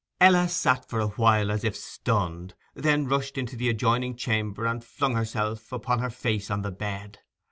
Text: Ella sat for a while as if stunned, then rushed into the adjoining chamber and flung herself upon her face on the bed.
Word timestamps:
Ella 0.19 0.49
sat 0.49 0.83
for 0.89 0.99
a 0.99 1.09
while 1.09 1.51
as 1.51 1.63
if 1.63 1.75
stunned, 1.75 2.55
then 2.73 3.05
rushed 3.07 3.37
into 3.37 3.55
the 3.55 3.69
adjoining 3.69 4.15
chamber 4.15 4.65
and 4.65 4.83
flung 4.83 5.13
herself 5.15 5.71
upon 5.71 5.99
her 5.99 6.09
face 6.09 6.49
on 6.49 6.63
the 6.63 6.71
bed. 6.71 7.19